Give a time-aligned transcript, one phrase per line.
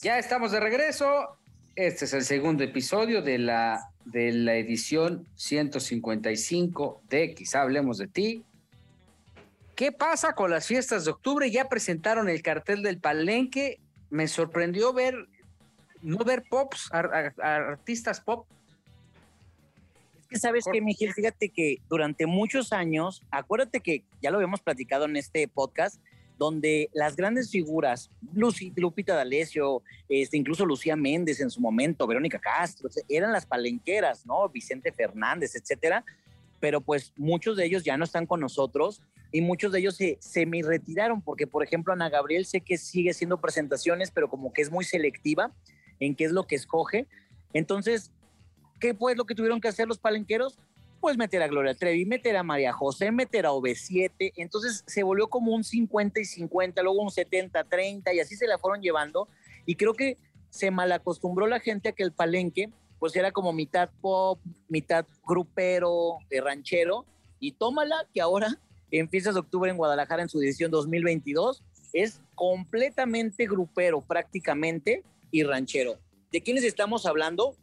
[0.00, 1.36] Ya estamos de regreso.
[1.74, 8.06] Este es el segundo episodio de la, de la edición 155 de Quizá Hablemos de
[8.06, 8.44] Ti.
[9.74, 11.50] ¿Qué pasa con las fiestas de octubre?
[11.50, 13.80] Ya presentaron el cartel del Palenque.
[14.08, 15.26] Me sorprendió ver,
[16.00, 18.46] no ver pops, artistas pop.
[20.20, 24.60] Es que sabes que, Miguel, fíjate que durante muchos años, acuérdate que ya lo habíamos
[24.60, 26.00] platicado en este podcast,
[26.38, 32.88] donde las grandes figuras, Lupita D'Alessio, este, incluso Lucía Méndez en su momento, Verónica Castro,
[33.08, 34.48] eran las palenqueras, ¿no?
[34.48, 36.04] Vicente Fernández, etcétera.
[36.60, 40.16] Pero pues muchos de ellos ya no están con nosotros y muchos de ellos se,
[40.20, 44.52] se me retiraron porque, por ejemplo, Ana Gabriel sé que sigue haciendo presentaciones, pero como
[44.52, 45.52] que es muy selectiva
[46.00, 47.06] en qué es lo que escoge.
[47.52, 48.12] Entonces,
[48.80, 50.58] ¿qué fue lo que tuvieron que hacer los palenqueros?
[51.00, 55.28] Pues meter a Gloria Trevi, meter a María José, meter a OV7, entonces se volvió
[55.28, 59.28] como un 50 y 50, luego un 70, 30 y así se la fueron llevando
[59.66, 60.16] y creo que
[60.50, 66.18] se malacostumbró la gente a que el palenque pues era como mitad pop, mitad grupero,
[66.30, 67.04] de ranchero
[67.38, 68.58] y tómala que ahora
[68.90, 75.42] en fiestas de octubre en Guadalajara en su edición 2022 es completamente grupero prácticamente y
[75.42, 75.98] ranchero.
[76.32, 77.56] ¿De quiénes estamos hablando?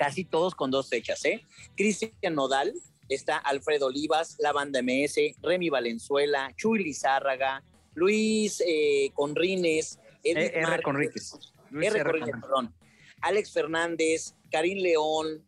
[0.00, 1.44] Casi todos con dos fechas, ¿eh?
[1.76, 2.72] Cristian Nodal,
[3.10, 10.82] está Alfredo Olivas, la banda MS, Remy Valenzuela, Chuy Lizárraga, Luis eh, Conrines, eh, R.
[10.82, 11.34] Conríquez.
[11.70, 12.02] R.
[12.02, 12.74] Conríquez, perdón.
[13.20, 15.44] Alex Fernández, Karim León,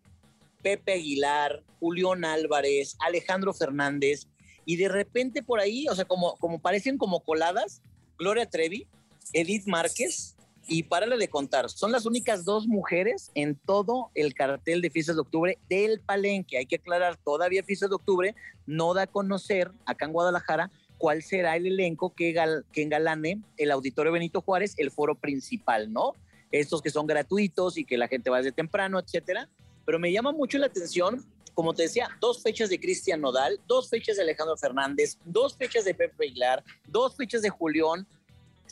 [0.63, 4.29] Pepe Aguilar, Julián Álvarez, Alejandro Fernández,
[4.67, 7.81] y de repente por ahí, o sea, como, como parecen como coladas,
[8.19, 8.87] Gloria Trevi,
[9.33, 10.37] Edith Márquez,
[10.69, 15.17] y párale de contar, son las únicas dos mujeres en todo el cartel de fiestas
[15.17, 16.59] de octubre del Palenque.
[16.59, 18.35] Hay que aclarar, todavía fiestas de octubre
[18.67, 22.33] no da a conocer acá en Guadalajara cuál será el elenco que,
[22.73, 26.15] que engalane el Auditorio Benito Juárez, el foro principal, ¿no?
[26.53, 29.49] Estos que son gratuitos y que la gente va desde temprano, etcétera.
[29.85, 31.25] Pero me llama mucho la atención,
[31.55, 35.85] como te decía, dos fechas de Cristian Nodal, dos fechas de Alejandro Fernández, dos fechas
[35.85, 38.07] de Pepe Aguilar, dos fechas de Julián,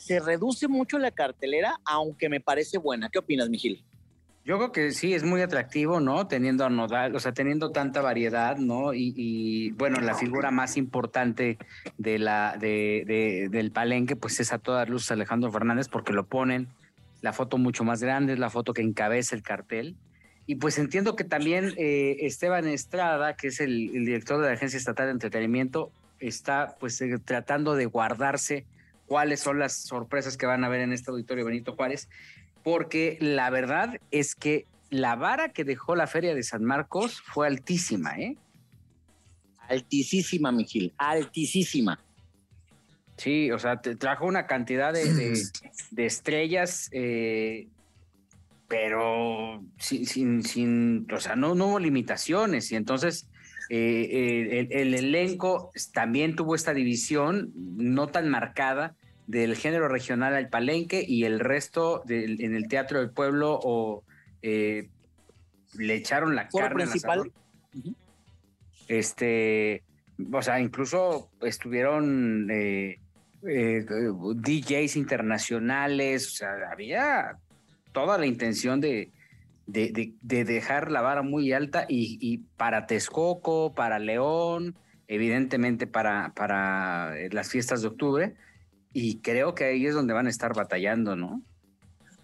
[0.01, 3.09] se reduce mucho la cartelera, aunque me parece buena.
[3.09, 3.83] ¿Qué opinas, Mijil?
[4.43, 6.27] Yo creo que sí, es muy atractivo, ¿no?
[6.27, 8.95] Teniendo a Nodal, o sea, teniendo tanta variedad, ¿no?
[8.95, 11.59] Y, bueno, la figura más importante
[11.99, 16.69] de la, de, del palenque, pues es a todas luces Alejandro Fernández, porque lo ponen
[17.21, 19.95] la foto mucho más grande, es la foto que encabeza el cartel.
[20.47, 24.77] Y pues entiendo que también eh, Esteban Estrada, que es el, director de la Agencia
[24.77, 28.65] Estatal de Entretenimiento, está pues eh, tratando de guardarse
[29.11, 32.07] cuáles son las sorpresas que van a ver en este auditorio Benito Juárez,
[32.63, 37.45] porque la verdad es que la vara que dejó la Feria de San Marcos fue
[37.45, 38.37] altísima, ¿eh?
[39.67, 41.99] Altísima, Miguel, altísima.
[43.17, 45.33] Sí, o sea, te trajo una cantidad de,
[45.97, 47.67] estrellas, eh,
[48.69, 53.27] pero sin, sin, o sea, no, hubo limitaciones y entonces
[53.73, 58.95] eh, eh, el, elenco también tuvo esta división no tan marcada
[59.27, 64.03] del género regional al palenque y el resto en el Teatro del Pueblo o
[64.41, 64.89] eh,
[65.77, 67.31] le echaron la carne principal.
[68.89, 69.83] Este,
[70.33, 72.99] o sea, incluso estuvieron eh,
[73.41, 77.37] DJs internacionales, o sea, había
[77.93, 79.11] toda la intención de,
[79.67, 84.75] de, dejar la vara muy alta y, para Texcoco, para León,
[85.07, 88.35] evidentemente para, para las fiestas de octubre,
[88.93, 91.41] y creo que ahí es donde van a estar batallando, ¿no?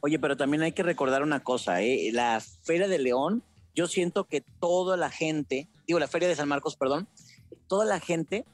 [0.02, 2.12] Oye, pero también hay que recordar una cosa, ¿eh?
[2.14, 3.44] La Feria de León,
[3.74, 7.08] yo siento que toda la gente, digo, la Feria de San Marcos, perdón,
[7.68, 8.46] toda la gente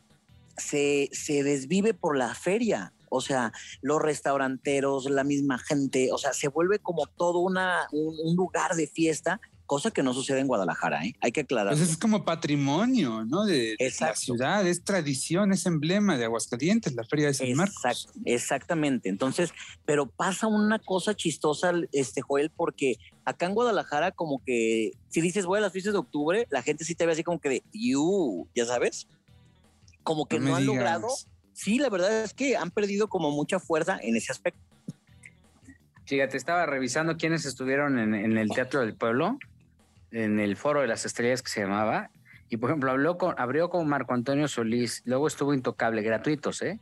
[0.58, 2.94] se, se desvive por la feria.
[3.14, 8.36] O sea, los restauranteros, la misma gente, o sea, se vuelve como todo una, un
[8.36, 11.16] lugar de fiesta cosa que no sucede en Guadalajara, ¿eh?
[11.20, 11.74] hay que aclarar.
[11.74, 13.46] Pues es como patrimonio, ¿no?
[13.46, 18.10] De, la ciudad, es tradición, es emblema de Aguascalientes, la Feria de San Marcos.
[18.26, 19.52] Exactamente, entonces,
[19.86, 25.46] pero pasa una cosa chistosa, este Joel, porque acá en Guadalajara como que si dices
[25.46, 27.64] voy a las fiestas de octubre, la gente sí te ve así como que de,
[27.74, 29.08] you, ya sabes.
[30.04, 31.08] como que no, han logrado.
[31.54, 34.60] Sí, la verdad es que han perdido como mucha fuerza en ese aspecto.
[36.06, 39.38] Fíjate, estaba revisando quiénes estuvieron en, el Teatro del Pueblo,
[40.12, 42.10] en el Foro de las Estrellas que se llamaba.
[42.50, 46.80] Y por ejemplo, habló con, abrió con Marco Antonio Solís, luego estuvo Intocable, gratuitos, ¿eh?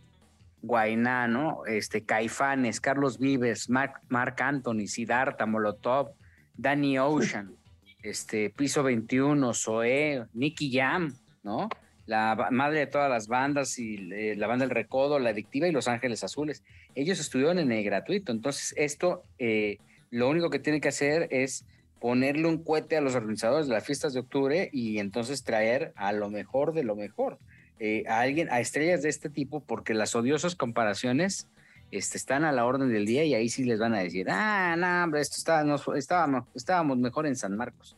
[0.63, 1.65] Guainá, ¿no?
[1.65, 6.11] Este, Caifanes, Carlos Vives, Mark, Mark Anthony, Siddhartha, Molotov,
[6.55, 7.55] Danny Ocean,
[8.03, 11.69] este, Piso 21, Zoé, Nicky Jam, ¿no?
[12.05, 15.71] La madre de todas las bandas y eh, la banda El Recodo, La Adictiva y
[15.71, 16.63] Los Ángeles Azules.
[16.95, 18.31] Ellos estuvieron en el gratuito.
[18.31, 19.77] Entonces, esto eh,
[20.09, 21.65] lo único que tiene que hacer es
[21.99, 26.11] ponerle un cohete a los organizadores de las fiestas de octubre y entonces traer a
[26.11, 27.37] lo mejor de lo mejor.
[27.79, 31.47] Eh, a alguien, a estrellas de este tipo, porque las odiosas comparaciones
[31.91, 34.75] este, están a la orden del día y ahí sí les van a decir, ah,
[34.77, 35.63] no, hombre, esto está,
[35.95, 37.97] estábamos, estábamos mejor en San Marcos.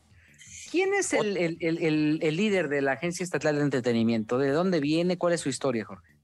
[0.74, 4.40] ¿Quién es el, el, líder de la Agencia Estatal de Entretenimiento?
[4.40, 5.20] ¿De dónde viene?
[5.20, 6.16] ¿Cuál es su historia, Jorge?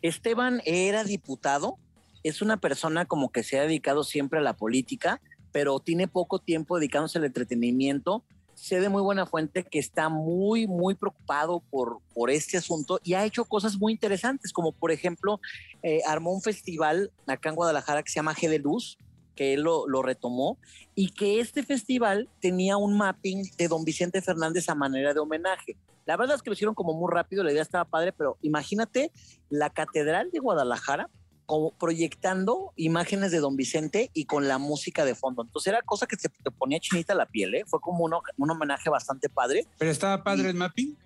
[0.00, 1.76] Esteban era diputado,
[2.22, 5.20] es una persona como que se ha dedicado siempre a la política,
[5.50, 8.22] pero tiene poco tiempo dedicándose al entretenimiento
[8.54, 13.14] sé de muy buena fuente que está muy, muy preocupado por, por este asunto y
[13.14, 15.40] ha hecho cosas muy interesantes, como por ejemplo,
[15.82, 18.98] eh, armó un festival acá en Guadalajara que se llama G de Luz,
[19.36, 20.58] que él lo, lo, retomó,
[20.94, 25.76] y que este festival tenía un mapping de don Vicente Fernández a manera de homenaje.
[26.06, 29.12] La verdad es que lo hicieron como muy rápido, la idea estaba padre, pero imagínate
[29.50, 31.10] la Catedral de Guadalajara
[31.46, 35.42] como proyectando imágenes de Don Vicente y con la música de fondo.
[35.42, 37.64] Entonces era cosa que se te ponía chinita la piel, ¿eh?
[37.66, 39.66] Fue como un homenaje bastante padre.
[39.78, 40.96] ¿Pero estaba padre el mapping?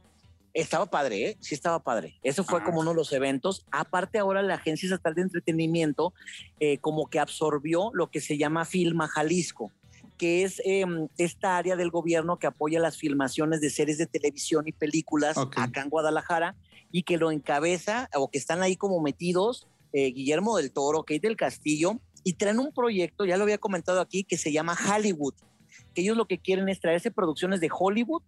[0.53, 1.37] Estaba padre, ¿eh?
[1.41, 2.19] Sí estaba padre.
[2.23, 3.65] Eso fue como uno de los eventos.
[3.71, 6.13] Aparte ahora la Agencia Estatal de Entretenimiento
[6.59, 9.73] eh, como que absorbió lo que se llama Filma Jalisco
[10.17, 14.69] que es em, esta área del gobierno que apoya las filmaciones de series de televisión
[14.69, 16.57] y películas acá en Guadalajara
[16.93, 21.21] y que lo encabeza o que están ahí como metidos eh, Guillermo del Toro, Kate
[21.21, 25.35] del Castillo, y traen un proyecto, ya lo había comentado aquí, que se llama Hollywood,
[25.95, 28.23] que ellos lo que quieren es traerse producciones de Hollywood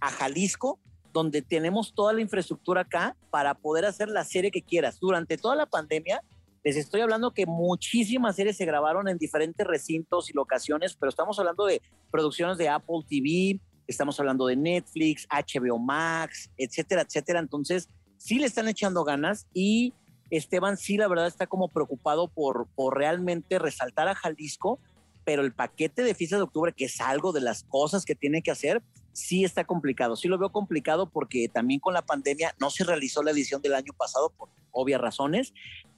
[0.00, 0.78] a Jalisco,
[1.12, 4.98] donde tenemos toda la infraestructura acá para poder hacer la serie que quieras.
[5.00, 6.22] Durante toda la pandemia,
[6.64, 11.38] les estoy hablando que muchísimas series se grabaron en diferentes recintos y locaciones, pero estamos
[11.38, 17.40] hablando de producciones de Apple TV, estamos hablando de Netflix, HBO Max, etcétera, etcétera.
[17.40, 17.88] Entonces,
[18.18, 19.94] sí le están echando ganas y
[20.30, 24.78] Esteban sí, la verdad, está como preocupado por, por realmente resaltar a Jalisco,
[25.24, 28.42] pero el paquete de fiestas de octubre, que es algo de las cosas que tiene
[28.42, 28.82] que hacer,
[29.18, 30.16] sí está complicado.
[30.16, 33.74] Sí lo veo complicado porque también con la pandemia no se realizó la edición del
[33.74, 35.52] año pasado por obvias razones,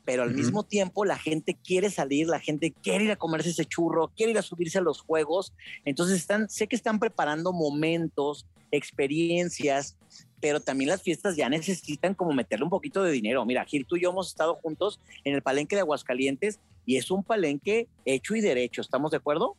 [0.05, 3.67] pero al mismo tiempo la gente quiere salir, la gente quiere ir a comerse ese
[3.67, 5.53] churro, quiere ir a subirse a los juegos.
[5.85, 9.99] Entonces están, sé que están preparando momentos, experiencias,
[10.41, 13.45] pero también las fiestas ya necesitan como meterle un poquito de dinero.
[13.45, 17.11] Mira, Gil, tú y yo hemos estado juntos en el palenque de Aguascalientes y es
[17.11, 19.57] un palenque hecho y derecho, ¿estamos de acuerdo?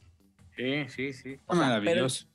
[0.55, 1.39] Sí, sí, sí.
[1.47, 2.25] Maravilloso.
[2.25, 2.30] Pero,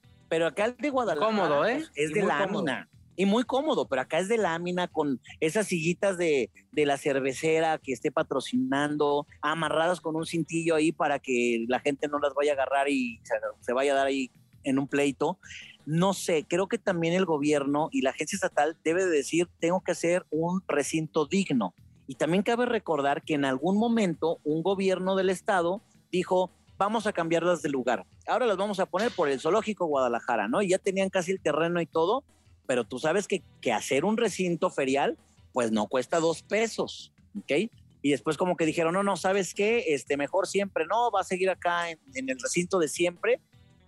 [0.46, 1.84] acá el de Guadalajara cómodo, ¿eh?
[1.94, 2.88] es de lámina.
[3.18, 7.78] Y muy cómodo, pero acá es de lámina con esas sillitas de, de la cervecera
[7.78, 12.52] que esté patrocinando, amarradas con un cintillo ahí para que la gente no las vaya
[12.52, 14.30] a agarrar y se, se vaya a dar ahí
[14.64, 15.38] en un pleito
[15.86, 19.80] no sé, creo que también el gobierno y la agencia estatal debe de decir, tengo
[19.82, 21.74] que hacer un recinto digno.
[22.08, 27.12] Y también cabe recordar que en algún momento un gobierno del estado dijo, vamos a
[27.12, 28.06] cambiarlas de lugar.
[28.26, 30.62] Ahora las vamos a poner por el zoológico Guadalajara, ¿no?
[30.62, 32.24] Y ya tenían casi el terreno y todo,
[32.66, 35.16] pero tú sabes que, que hacer un recinto ferial,
[35.52, 37.70] pues no cuesta dos pesos, ¿ok?
[38.02, 39.84] Y después como que dijeron, no, no, ¿sabes qué?
[39.88, 43.40] Este, mejor siempre, no, va a seguir acá en, en el recinto de siempre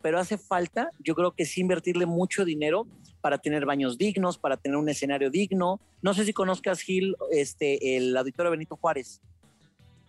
[0.03, 2.87] pero hace falta, yo creo que sí invertirle mucho dinero
[3.21, 5.81] para tener baños dignos, para tener un escenario digno.
[6.03, 9.21] No sé si conozcas, Gil, este, el auditorio Benito Juárez.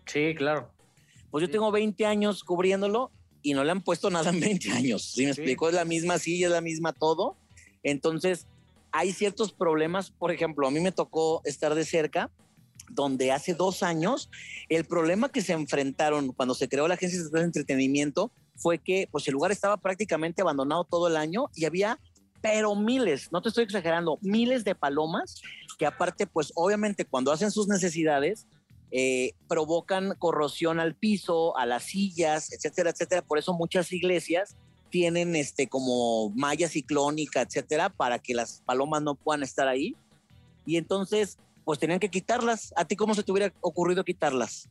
[0.05, 0.71] Sí, claro.
[1.31, 5.11] Pues yo tengo 20 años cubriéndolo y no le han puesto nada en 20 años.
[5.13, 5.67] ¿Sí me explico?
[5.69, 7.37] Es la misma silla, es la misma todo.
[7.83, 8.47] Entonces,
[8.91, 10.11] hay ciertos problemas.
[10.11, 12.29] Por ejemplo, a mí me tocó estar de cerca
[12.89, 14.29] donde hace dos años
[14.67, 19.27] el problema que se enfrentaron cuando se creó la Agencia de Entretenimiento fue que pues
[19.27, 21.99] el lugar estaba prácticamente abandonado todo el año y había
[22.41, 25.41] pero miles, no te estoy exagerando, miles de palomas
[25.77, 28.47] que aparte pues obviamente cuando hacen sus necesidades
[28.91, 33.21] eh, provocan corrosión al piso, a las sillas, etcétera, etcétera.
[33.21, 34.55] Por eso muchas iglesias
[34.89, 39.95] tienen este como malla ciclónica, etcétera, para que las palomas no puedan estar ahí.
[40.65, 42.73] Y entonces, pues tenían que quitarlas.
[42.75, 44.69] ¿A ti cómo se te hubiera ocurrido quitarlas?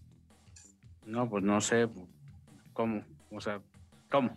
[1.06, 1.88] No, pues no sé
[2.72, 3.02] cómo.
[3.30, 3.62] O sea,
[4.10, 4.36] ¿Cómo?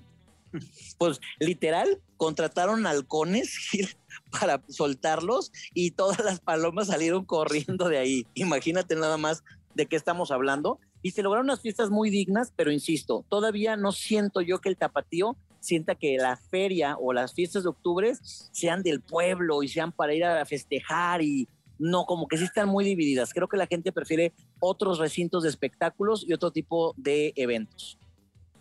[0.97, 3.69] Pues literal, contrataron halcones
[4.39, 8.27] para soltarlos y todas las palomas salieron corriendo de ahí.
[8.33, 9.43] Imagínate nada más
[9.75, 10.79] de qué estamos hablando.
[11.01, 14.77] Y se lograron unas fiestas muy dignas, pero insisto, todavía no siento yo que el
[14.77, 18.13] tapatío sienta que la feria o las fiestas de octubre
[18.51, 21.47] sean del pueblo y sean para ir a festejar y
[21.81, 23.33] no, como que sí están muy divididas.
[23.33, 27.97] Creo que la gente prefiere otros recintos de espectáculos y otro tipo de eventos.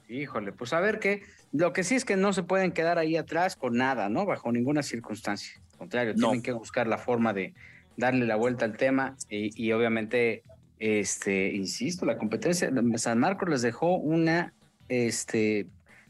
[0.09, 1.23] Híjole, pues a ver qué.
[1.53, 4.25] Lo que sí es que no se pueden quedar ahí atrás con nada, ¿no?
[4.25, 5.61] Bajo ninguna circunstancia.
[5.73, 7.55] Al contrario, tienen que buscar la forma de
[7.97, 10.43] darle la vuelta al tema y, obviamente,
[10.81, 14.55] este, insisto, la competencia, San Marcos les dejó una,
[14.89, 15.67] este,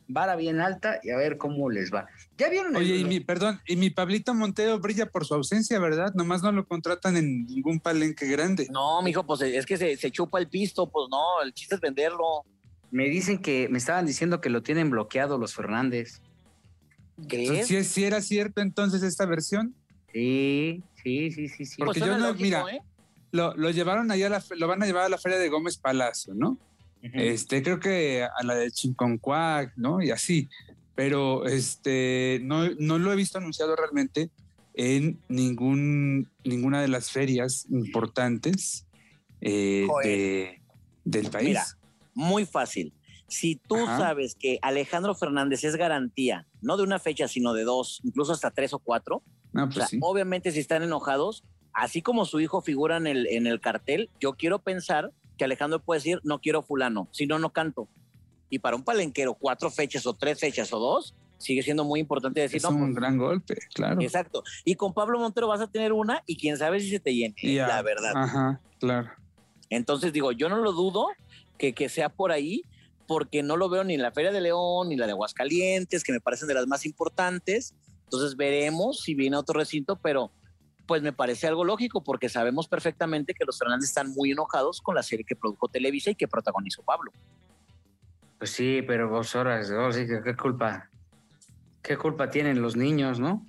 [0.06, 2.06] vara bien alta y a ver cómo les va.
[2.38, 2.76] ¿Ya vieron?
[2.76, 6.14] Oye, y mi, perdón, y mi Pablito Montero brilla por su ausencia, ¿verdad?
[6.14, 8.68] Nomás no lo contratan en ningún palenque grande.
[8.70, 11.80] No, mijo, pues es que se, se chupa el pisto, pues no, el chiste es
[11.80, 12.44] venderlo.
[12.92, 16.22] Me dicen que, me estaban diciendo que lo tienen bloqueado los Fernández.
[17.26, 17.66] ¿Crees?
[17.66, 19.74] ¿Si, si era cierto entonces esta versión?
[20.12, 21.76] Sí, sí, sí, sí, sí.
[21.78, 22.80] Porque pues yo no, mira, ¿eh?
[23.32, 26.34] Lo, lo, llevaron allá, la, lo van a llevar a la feria de Gómez Palacio,
[26.34, 26.58] ¿no?
[27.02, 30.02] Este, creo que a la de Chinconcuac, ¿no?
[30.02, 30.48] Y así.
[30.94, 34.30] Pero este, no, no lo he visto anunciado realmente
[34.74, 38.86] en ningún, ninguna de las ferias importantes
[39.40, 40.60] eh, de,
[41.04, 41.48] del país.
[41.48, 41.64] Mira,
[42.14, 42.92] muy fácil.
[43.28, 48.00] Si tú sabes que Alejandro Fernández es garantía, no de una fecha, sino de dos,
[48.02, 49.22] incluso hasta tres o cuatro,
[49.52, 51.44] pues obviamente si están enojados,
[51.80, 55.80] así como su hijo figura en el, en el cartel, yo quiero pensar que Alejandro
[55.80, 57.88] puede decir, no quiero fulano, si no, no canto.
[58.50, 62.40] Y para un palenquero, cuatro fechas o tres fechas o dos, sigue siendo muy importante
[62.40, 63.98] decir, es un pues gran golpe, claro.
[64.02, 64.42] Exacto.
[64.66, 67.34] Y con Pablo Montero vas a tener una y quién sabe si se te llene,
[67.42, 68.12] la verdad.
[68.14, 69.08] Ajá, claro.
[69.70, 71.06] Entonces digo, yo no lo dudo
[71.56, 72.62] que, que sea por ahí,
[73.06, 76.12] porque no lo veo ni en la Feria de León ni la de Aguascalientes, que
[76.12, 77.74] me parecen de las más importantes.
[78.04, 80.30] Entonces veremos si viene otro recinto, pero
[80.90, 84.96] pues me parece algo lógico porque sabemos perfectamente que los Fernández están muy enojados con
[84.96, 87.12] la serie que produjo Televisa y que protagonizó Pablo.
[88.38, 90.90] Pues sí, pero vos horas, ¿qué culpa?
[91.80, 93.46] ¿Qué culpa tienen los niños, no?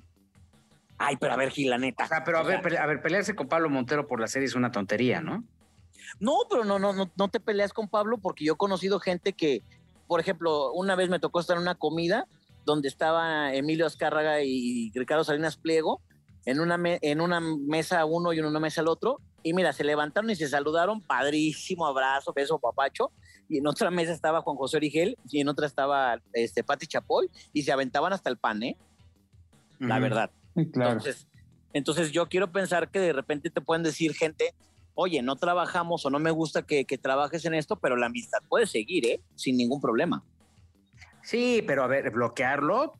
[0.99, 2.05] Ay, pero a ver, Gil, la neta.
[2.05, 4.71] O pero a ver, a ver, pelearse con Pablo Montero por la serie es una
[4.71, 5.43] tontería, ¿no?
[6.19, 9.33] No, pero no, no, no, no te peleas con Pablo porque yo he conocido gente
[9.33, 9.63] que,
[10.05, 12.27] por ejemplo, una vez me tocó estar en una comida
[12.65, 16.01] donde estaba Emilio Azcárraga y Ricardo Salinas Pliego
[16.45, 19.19] en una, en una mesa uno y en una mesa el otro.
[19.43, 23.11] Y mira, se levantaron y se saludaron, padrísimo abrazo, beso, papacho.
[23.49, 27.29] Y en otra mesa estaba Juan José Origel y en otra estaba este, Pati Chapoy
[27.53, 28.77] y se aventaban hasta el pan, ¿eh?
[29.79, 30.31] La verdad.
[30.55, 31.27] Entonces,
[31.73, 34.53] entonces yo quiero pensar que de repente te pueden decir gente,
[34.93, 38.39] oye, no trabajamos o no me gusta que, que trabajes en esto, pero la amistad
[38.47, 39.21] puede seguir, ¿eh?
[39.35, 40.23] Sin ningún problema.
[41.23, 42.93] Sí, pero a ver, bloquearlo,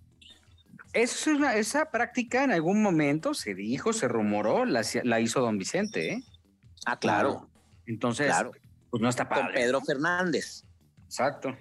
[0.93, 5.57] es una, esa práctica en algún momento se dijo, se rumoró, la, la hizo don
[5.57, 6.24] Vicente, ¿eh?
[6.86, 7.50] Ah, claro.
[7.86, 8.51] Entonces, claro.
[8.89, 9.45] pues no está padre.
[9.45, 10.65] Con Pedro Fernández.
[11.05, 11.55] Exacto.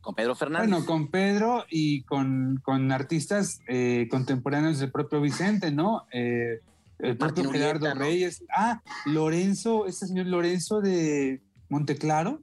[0.00, 0.68] Con Pedro Fernández.
[0.68, 6.06] Bueno, con Pedro y con, con artistas eh, contemporáneos del propio Vicente, ¿no?
[6.12, 6.60] Eh,
[6.98, 8.44] el propio Gerardo Reyes.
[8.54, 12.40] Ah, Lorenzo, este señor Lorenzo de Monteclaro,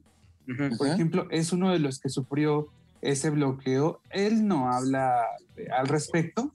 [0.76, 2.68] por ejemplo, es uno de los que sufrió
[3.02, 4.00] ese bloqueo.
[4.10, 5.26] Él no habla
[5.76, 6.54] al respecto,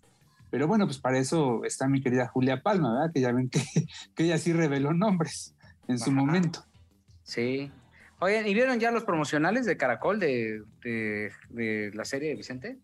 [0.50, 3.12] pero bueno, pues para eso está mi querida Julia Palma, ¿verdad?
[3.13, 3.62] Que ya ven que,
[4.16, 5.54] que ella sí reveló nombres
[5.88, 6.63] en su momento.
[7.24, 7.72] Sí.
[8.20, 12.77] Oigan, ¿y vieron ya los promocionales de Caracol de, de, la serie de Vicente?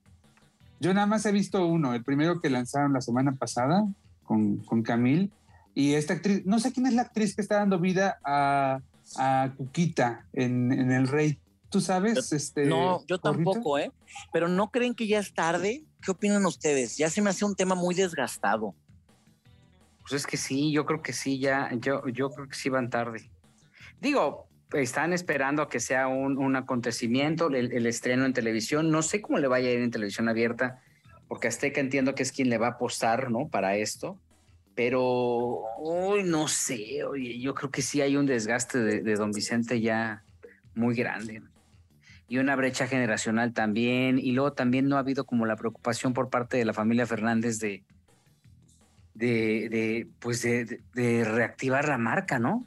[0.79, 3.87] Yo nada más he visto uno, el primero que lanzaron la semana pasada
[4.23, 5.31] con, con Camil.
[5.73, 8.79] Y esta actriz, no sé quién es la actriz que está dando vida a,
[9.17, 11.39] a Cuquita en, en El Rey.
[11.73, 12.31] ¿Tú sabes?
[12.31, 13.91] este, no, yo tampoco, ¿eh?
[14.31, 15.83] Pero ¿no creen que ya es tarde?
[16.03, 16.97] ¿Qué opinan ustedes?
[16.97, 18.75] Ya se me hace un tema muy desgastado.
[20.01, 22.91] Pues es que sí, yo creo que sí, ya, yo, yo creo que sí van
[22.91, 23.31] tarde.
[23.99, 28.91] Digo, están esperando que sea un, acontecimiento, el, estreno en televisión.
[28.91, 30.79] No sé cómo le vaya a ir en televisión abierta,
[31.27, 33.47] porque Azteca entiendo que es quien le va a apostar, ¿no?
[33.47, 34.19] Para esto.
[34.75, 39.31] Pero, uy, no sé, oye, yo creo que sí hay un desgaste de, de don
[39.31, 40.23] Vicente ya
[40.75, 41.41] muy grande
[42.27, 44.19] y una brecha generacional también.
[44.19, 47.59] Y luego también no ha habido como la preocupación por parte de la familia Fernández
[47.59, 47.83] de,
[49.13, 52.65] de, pues de, reactivar la marca, ¿no?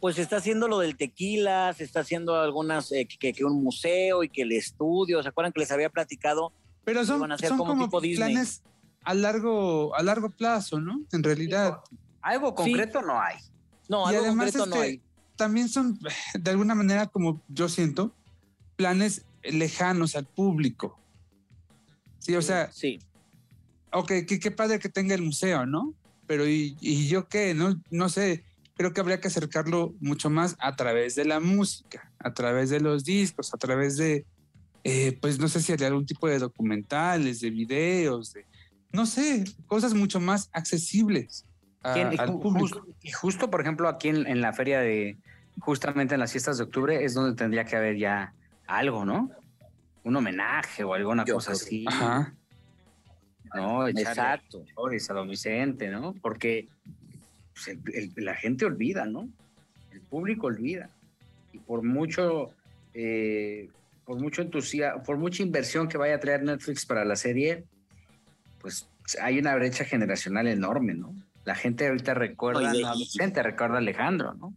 [0.00, 4.22] Pues se está haciendo lo del tequila, se está haciendo algunas, eh, que, un museo
[4.22, 6.52] y que el estudio, ¿se acuerdan que les había platicado?
[6.84, 7.20] Pero son,
[7.58, 8.62] como, planes
[9.04, 11.02] a largo, a largo plazo, ¿no?
[11.12, 11.80] En realidad.
[12.22, 13.36] Algo concreto no hay.
[13.88, 15.02] No, algo concreto no hay.
[15.36, 15.98] También son,
[16.34, 18.14] de alguna manera, como yo siento,
[18.80, 20.98] planes lejanos al público.
[22.18, 22.98] Sí, o sea, sí.
[23.92, 25.92] Ok, qué, padre que tenga el museo, ¿no?
[26.26, 27.52] Pero ¿y, yo qué?
[27.52, 28.42] No, no sé,
[28.76, 32.80] creo que habría que acercarlo mucho más a través de la música, a través de
[32.80, 34.24] los discos, a través de,
[34.84, 38.46] eh, pues no sé si hay algún tipo de documentales, de videos, de,
[38.92, 41.44] no sé, cosas mucho más accesibles
[41.82, 42.86] al público.
[43.02, 45.18] y justo, por ejemplo, aquí en, la feria de,
[45.58, 48.32] justamente en las fiestas de octubre, es donde tendría que haber ya
[48.70, 49.30] algo, ¿no?
[50.04, 51.84] Un homenaje o alguna cosa así.
[51.86, 52.34] Ajá.
[53.54, 53.88] ¿no?
[53.88, 54.64] Exacto.
[54.76, 56.14] A don Vicente, ¿no?
[56.14, 56.68] Porque
[57.52, 57.76] pues,
[58.16, 59.28] la gente olvida, ¿no?
[59.92, 60.90] El público olvida.
[61.52, 62.50] Y por mucho,
[62.94, 63.68] eh,
[64.04, 67.64] por mucho entusiasmo, por mucha inversión que vaya a traer Netflix para la serie,
[68.60, 68.88] pues
[69.20, 71.14] hay una brecha generacional enorme, ¿no?
[71.44, 74.54] La gente ahorita recuerda a Vicente, recuerda a Alejandro, ¿no?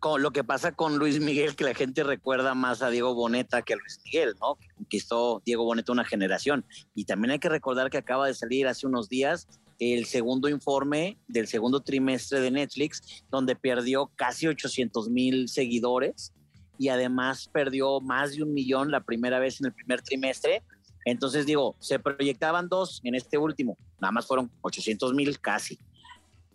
[0.00, 3.60] Con lo que pasa con Luis Miguel, que la gente recuerda más a Diego Boneta
[3.60, 4.56] que a Luis Miguel, ¿no?
[4.56, 6.64] Que conquistó Diego Boneta una generación.
[6.94, 9.46] Y también hay que recordar que acaba de salir hace unos días
[9.78, 16.32] el segundo informe del segundo trimestre de Netflix, donde perdió casi 800 mil seguidores
[16.78, 20.62] y además perdió más de un millón la primera vez en el primer trimestre.
[21.04, 25.78] Entonces digo, se proyectaban dos en este último, nada más fueron 800 mil casi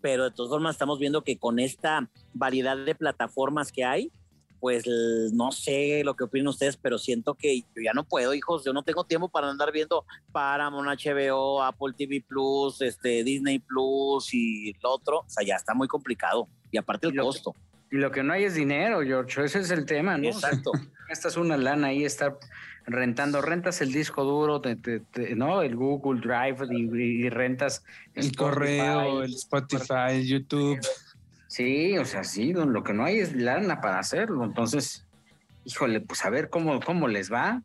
[0.06, 4.12] pero de todas formas estamos viendo que con esta variedad de plataformas que hay,
[4.60, 4.86] pues
[5.34, 8.72] no sé lo que opinan ustedes, pero siento que yo ya no puedo, hijos, yo
[8.72, 14.70] no tengo tiempo para andar viendo Paramount, HBO, Apple TV Plus, este, Disney Plus y
[14.70, 17.56] el otro, o sea, ya está muy complicado y aparte el costo.
[17.92, 20.28] Y lo que no hay es dinero, George, ese es el tema, ¿no?
[20.28, 20.72] Exacto.
[21.10, 22.38] Esta es una lana ahí, estar
[22.88, 24.62] rentando, rentas el disco duro,
[25.36, 25.62] ¿no?
[25.62, 30.80] El Google Drive y, rentas el correo, el Spotify, el YouTube.
[31.48, 34.44] Sí, o sea, sí, lo que no hay es lana para hacerlo.
[34.44, 35.06] Entonces,
[35.64, 37.62] híjole, pues a ver cómo, cómo les va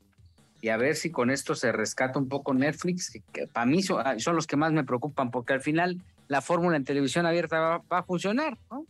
[0.63, 4.15] y a ver si con esto se rescata un poco Netflix, que, para mí ah,
[4.19, 7.99] son, los que más me preocupan, porque al final la fórmula en televisión abierta va,
[7.99, 8.85] a funcionar, ¿no?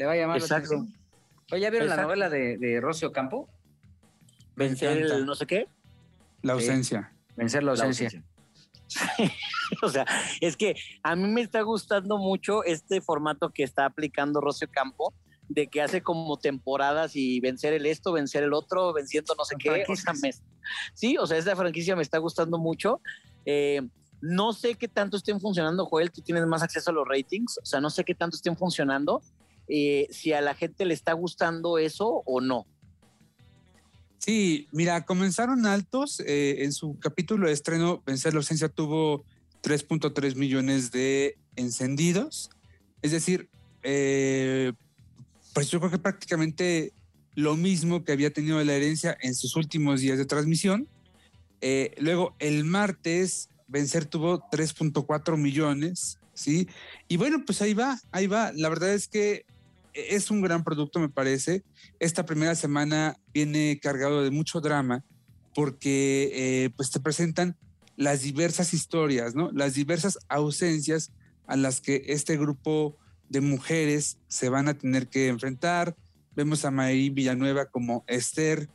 [0.00, 0.76] Le va a llamar Exacto.
[0.76, 0.86] la
[1.52, 3.50] Oye, ¿ya vieron la novela de, de Rocio Campo?
[4.56, 5.68] vencer el no sé qué.
[6.40, 7.12] La ausencia.
[7.36, 8.24] vencer la ausencia.
[9.82, 10.06] o sea,
[10.40, 15.12] es que a mí me está gustando mucho este formato que está aplicando Rocio Campo,
[15.50, 19.56] de que hace como temporadas y vencer el esto, vencer el otro, venciendo no sé
[19.58, 19.84] qué.
[20.94, 23.02] sí, o sea, esta franquicia me está gustando mucho.
[23.44, 23.82] Eh,
[24.22, 27.66] no sé qué tanto estén funcionando, Joel, tú tienes más acceso a los ratings, o
[27.66, 29.22] sea, no sé qué tanto estén funcionando,
[29.70, 32.66] eh, si a la gente le está gustando eso o no.
[34.18, 36.20] Sí, mira, comenzaron altos.
[36.26, 39.24] Eh, en su capítulo de estreno, Vencer la ausencia tuvo
[39.62, 42.50] 3.3 millones de encendidos.
[43.00, 43.48] Es decir,
[43.82, 44.72] eh,
[45.54, 46.92] pues yo creo que prácticamente
[47.34, 50.86] lo mismo que había tenido la herencia en sus últimos días de transmisión.
[51.62, 56.68] Eh, luego, el martes, Vencer tuvo 3.4 millones, ¿sí?
[57.08, 58.52] Y bueno, pues ahí va, ahí va.
[58.54, 59.46] La verdad es que
[59.94, 61.64] es un gran producto, me parece.
[61.98, 65.04] Esta primera semana viene cargado de mucho drama
[65.54, 67.56] porque eh, pues te presentan
[67.96, 69.50] las diversas historias, ¿no?
[69.52, 71.12] Las diversas ausencias
[71.46, 72.96] a las que este grupo
[73.28, 75.96] de mujeres se van a tener que enfrentar.
[76.34, 78.68] Vemos a Mayri Villanueva como Esther,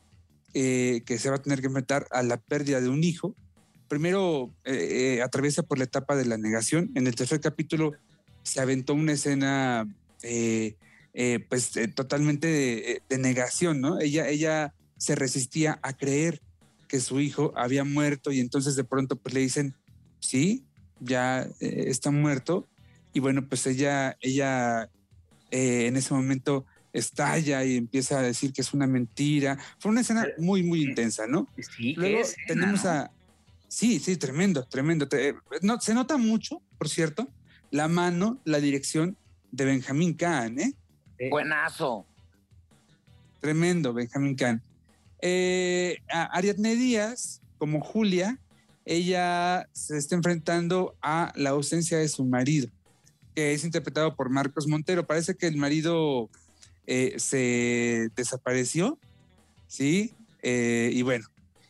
[0.54, 3.36] eh, que se va a tener que enfrentar a la pérdida de un hijo.
[3.88, 6.91] Primero eh, atraviesa por la etapa de la negación.
[6.95, 7.93] En el tercer capítulo
[8.43, 9.88] se aventó una escena
[10.21, 10.75] eh,
[11.47, 13.99] pues eh, totalmente de, negación, ¿no?
[13.99, 16.41] Ella, ella se resistía a creer
[16.88, 19.75] que su hijo había muerto y entonces de pronto pues le dicen,
[20.19, 20.65] sí,
[20.99, 22.67] ya eh, está muerto.
[23.13, 24.89] Y bueno, pues ella, ella
[25.51, 29.58] en ese momento estalla y empieza a decir que es una mentira.
[29.80, 31.47] Fue una escena muy, muy intensa, ¿no?
[31.75, 33.12] Sí, Luego tenemos a...
[33.67, 35.08] Sí, sí, tremendo, tremendo.
[35.62, 37.28] No, se nota mucho, por cierto,
[37.71, 39.17] la mano, la dirección
[39.51, 40.73] de Benjamín Kahn, ¿eh?
[41.30, 42.06] Buenazo.
[43.39, 44.62] Tremendo, Benjamín Kahn.
[45.21, 48.39] Eh, Ariadne Díaz, como Julia,
[48.86, 52.69] ella se está enfrentando a la ausencia de su marido,
[53.34, 55.06] que es interpretado por Marcos Montero.
[55.06, 56.30] Parece que el marido
[56.86, 58.99] eh, se desapareció,
[59.67, 60.13] ¿sí?
[60.43, 61.28] Eh, y bueno,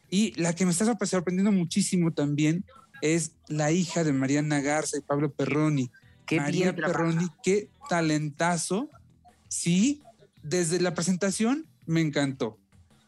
[0.09, 2.65] y la que me está sorprendiendo muchísimo también
[3.01, 5.91] es la hija de Mariana Garza y Pablo Perroni.
[6.25, 8.89] Qué María Perroni, qué talentazo
[9.47, 10.01] sí,
[10.43, 12.57] desde la presentación me encantó.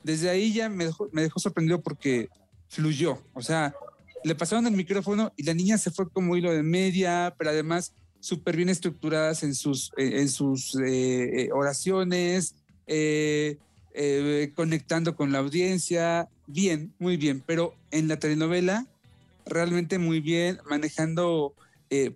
[0.03, 2.29] Desde ahí ya me dejó, sorprendido porque
[2.67, 3.21] fluyó.
[3.33, 3.75] O sea,
[4.23, 7.93] le pasaron el micrófono y la niña se fue como hilo de media, pero además
[8.19, 12.55] súper bien estructuradas en sus, eh, en sus eh, eh, oraciones,
[14.55, 16.29] conectando con la audiencia.
[16.47, 17.43] Bien, muy bien.
[17.45, 18.87] Pero en la telenovela
[19.45, 21.53] realmente muy bien, manejando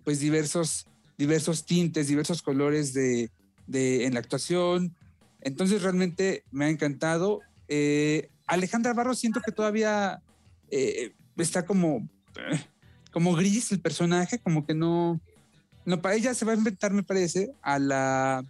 [0.04, 3.30] pues diversos, diversos tintes, diversos colores de,
[3.72, 4.96] de, en la actuación.
[5.42, 7.40] Entonces realmente me ha encantado.
[7.68, 10.22] Eh, Alejandra Barros siento que todavía
[10.70, 12.08] eh, está como,
[13.12, 15.20] como gris el personaje, como que no,
[15.86, 18.46] no, para ella se va a inventar, me parece, a la,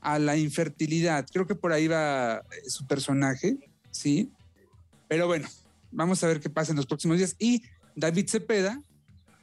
[0.00, 1.26] a la infertilidad.
[1.32, 3.56] Creo que por ahí va su personaje,
[3.90, 4.30] ¿sí?
[5.08, 5.48] Pero bueno,
[5.90, 7.36] vamos a ver qué pasa en los próximos días.
[7.38, 7.62] Y
[7.96, 8.82] David Cepeda,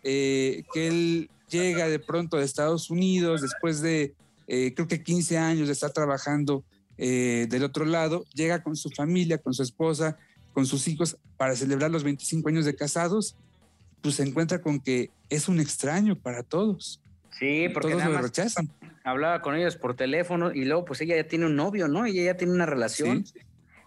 [0.03, 4.13] eh, que él llega de pronto de Estados Unidos después de,
[4.47, 6.63] eh, creo que 15 años de estar trabajando
[6.97, 10.17] eh, del otro lado, llega con su familia, con su esposa,
[10.53, 13.35] con sus hijos para celebrar los 25 años de casados,
[14.01, 17.01] pues se encuentra con que es un extraño para todos.
[17.37, 18.69] Sí, porque todos nada lo más rechazan.
[19.03, 22.05] hablaba con ellos por teléfono y luego pues ella ya tiene un novio, ¿no?
[22.05, 23.25] Ella ya tiene una relación.
[23.25, 23.33] Sí.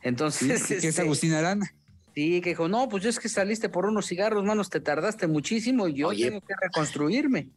[0.03, 1.73] Entonces, Sí, que es este, Agustín Arana.
[2.15, 5.89] sí, que dijo, no, pues es que saliste por unos cigarros, manos, te tardaste muchísimo
[5.89, 6.27] y yo Oye.
[6.27, 7.49] tengo que reconstruirme.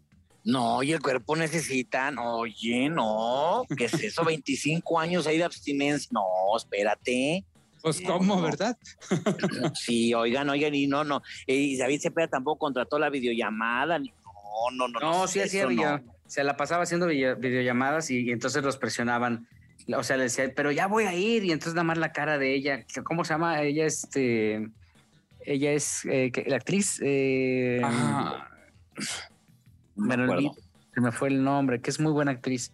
[0.43, 4.23] No, y el cuerpo necesita, oye, no, ¿qué es eso?
[4.25, 6.10] 25 años ahí de abstinencia.
[6.12, 6.25] No,
[6.58, 7.45] espérate.
[7.82, 8.41] Pues No, cómo, no.
[8.41, 8.77] ¿verdad?
[9.75, 11.21] Sí, oigan, oigan, y no, no.
[11.47, 13.99] Y David Cepeda tampoco contrató la videollamada.
[13.99, 14.99] ni- No, no, no.
[14.99, 16.13] No, sí hacía video- no.
[16.27, 19.47] se la pasaba haciendo video- videollamadas y, y entonces los presionaban.
[19.95, 21.43] O sea, le decía, pero ya voy a ir.
[21.43, 23.62] Y entonces nada más la cara de ella, que- ¿cómo se llama?
[23.63, 24.69] Ella, este,
[25.45, 26.99] ella es eh, que- la actriz.
[27.04, 28.47] eh, Ah,
[30.01, 30.51] No me olvidé,
[30.93, 32.73] se me fue el nombre, que es muy buena actriz.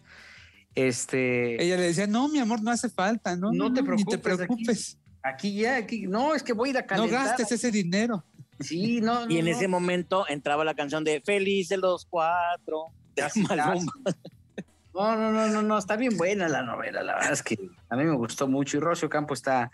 [0.75, 4.17] Este, ella le decía, no, mi amor, no hace falta, no, No te ni te
[4.17, 7.25] preocupes, aquí- preocupes, aquí ya, aquí, no, es que voy a ir a no calentar.
[7.27, 8.23] gastes ese dinero.
[8.59, 9.69] Sí, no, Y en no, ese no.
[9.69, 12.85] momento entraba la canción de Felices los cuatro.
[13.15, 13.91] de Maluma.
[14.97, 17.55] No, no, no, no, no, está bien buena la novela, la verdad es que
[17.87, 19.69] a mí me gustó mucho y Rocio Campo está,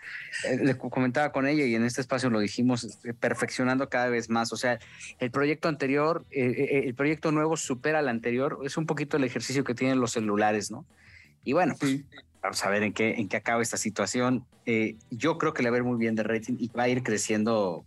[0.46, 4.10] eh, le co- comentaba con ella y en este espacio lo dijimos, eh, perfeccionando cada
[4.10, 4.78] vez más, o sea,
[5.18, 9.24] el proyecto anterior, eh, eh, el proyecto nuevo supera al anterior, es un poquito el
[9.24, 10.84] ejercicio que tienen los celulares, ¿no?
[11.42, 12.04] Y bueno, pues, Sí.
[12.42, 14.44] vamos a ver en qué, en qué acaba esta situación.
[14.66, 16.88] Eh, yo creo que le va a ir muy bien de rating y va a
[16.90, 17.86] ir creciendo,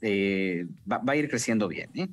[0.00, 2.08] eh, va, va a ir creciendo bien, ¿eh?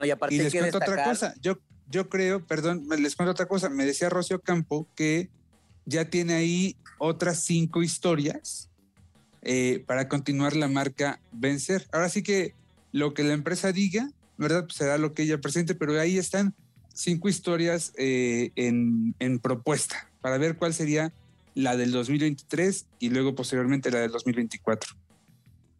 [0.00, 1.34] No, y aparte Y hay les que cuento otra cosa.
[1.42, 1.58] Yo,
[1.92, 3.68] yo creo, perdón, les cuento otra cosa.
[3.68, 5.28] Me decía Rocio Campo que
[5.84, 8.70] ya tiene ahí otras cinco historias
[9.42, 11.86] eh, para continuar la marca Vencer.
[11.92, 12.54] Ahora sí que
[12.92, 14.64] lo que la empresa diga, ¿verdad?
[14.64, 16.54] Pues será lo que ella presente, pero ahí están
[16.94, 21.12] cinco historias eh, en, en propuesta para ver cuál sería
[21.54, 24.96] la del 2023 y luego posteriormente la del 2024.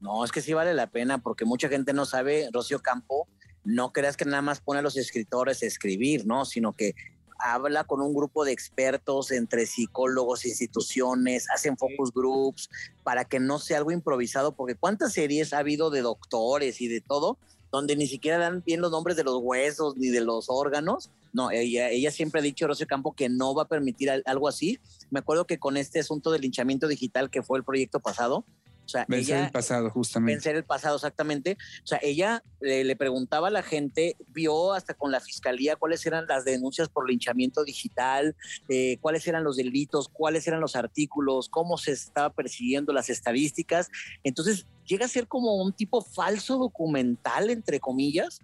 [0.00, 3.28] No, es que sí vale la pena porque mucha gente no sabe, Rocío Campo,
[3.64, 6.44] no creas que nada más pone a los escritores a escribir, ¿no?
[6.44, 6.94] Sino que
[7.38, 12.68] habla con un grupo de expertos entre psicólogos, instituciones, hacen focus groups
[13.02, 17.00] para que no sea algo improvisado, porque cuántas series ha habido de doctores y de
[17.00, 17.38] todo
[17.72, 21.10] donde ni siquiera dan bien los nombres de los huesos ni de los órganos.
[21.32, 24.46] No, ella, ella siempre ha dicho, Rocío Campo, que no va a permitir al- algo
[24.46, 24.78] así.
[25.10, 28.44] Me acuerdo que con este asunto del linchamiento digital que fue el proyecto pasado,
[28.92, 30.34] sea, Vencer ella el pasado, justamente.
[30.34, 31.56] vencer el pasado exactamente.
[31.82, 36.04] O sea, ella le, le preguntaba a la gente, vio hasta con la fiscalía cuáles
[36.06, 38.36] eran las denuncias por linchamiento digital,
[38.68, 43.90] eh, cuáles eran los delitos, cuáles eran los artículos, cómo se estaba persiguiendo las estadísticas.
[44.22, 48.40] Entonces llega a ser como un tipo falso documental, entre comillas,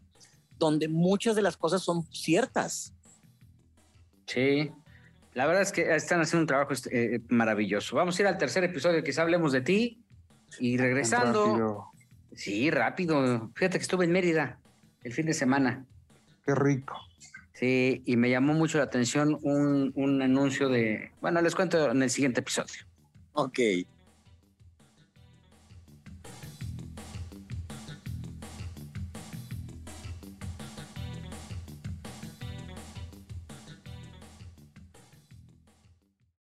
[0.59, 2.93] donde muchas de las cosas son ciertas.
[4.27, 4.71] Sí,
[5.35, 7.97] la verdad es que están haciendo un trabajo este, eh, maravilloso.
[7.97, 10.05] Vamos a ir al tercer episodio, quizá hablemos de ti.
[10.59, 11.85] Y regresando, Rápido.
[12.35, 13.51] sí, rápido.
[13.55, 14.59] Fíjate que estuve en Mérida
[15.05, 15.85] el fin de semana.
[16.45, 16.97] Qué rico.
[17.53, 21.11] Sí, y me llamó mucho la atención un, un anuncio de.
[21.21, 22.85] Bueno, les cuento en el siguiente episodio.
[23.33, 23.59] Ok.